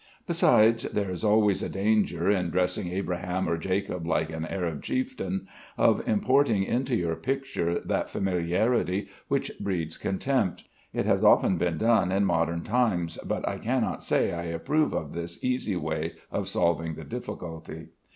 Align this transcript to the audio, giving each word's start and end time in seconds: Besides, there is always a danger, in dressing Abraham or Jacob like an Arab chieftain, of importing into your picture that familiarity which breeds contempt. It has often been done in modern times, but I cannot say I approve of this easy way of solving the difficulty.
Besides, 0.25 0.81
there 0.85 1.11
is 1.11 1.23
always 1.23 1.61
a 1.61 1.69
danger, 1.69 2.27
in 2.31 2.49
dressing 2.49 2.87
Abraham 2.89 3.47
or 3.47 3.55
Jacob 3.55 4.07
like 4.07 4.31
an 4.31 4.45
Arab 4.47 4.81
chieftain, 4.81 5.47
of 5.77 6.01
importing 6.07 6.63
into 6.63 6.95
your 6.95 7.15
picture 7.15 7.79
that 7.81 8.09
familiarity 8.09 9.09
which 9.27 9.51
breeds 9.59 9.97
contempt. 9.97 10.63
It 10.91 11.05
has 11.05 11.23
often 11.23 11.59
been 11.59 11.77
done 11.77 12.11
in 12.11 12.25
modern 12.25 12.63
times, 12.63 13.19
but 13.23 13.47
I 13.47 13.59
cannot 13.59 14.01
say 14.01 14.31
I 14.33 14.45
approve 14.45 14.91
of 14.91 15.13
this 15.13 15.43
easy 15.43 15.75
way 15.75 16.13
of 16.31 16.47
solving 16.47 16.95
the 16.95 17.03
difficulty. 17.05 17.89